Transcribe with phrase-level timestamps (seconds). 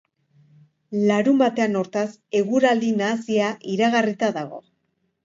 [1.09, 2.05] Larunbatean, hortaz,
[2.39, 4.65] eguraldi nahasia iragarrita dago.